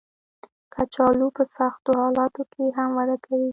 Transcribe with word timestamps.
کچالو 0.73 1.27
په 1.37 1.43
سختو 1.57 1.91
حالاتو 2.01 2.43
کې 2.53 2.63
هم 2.77 2.89
وده 2.97 3.17
کوي 3.25 3.49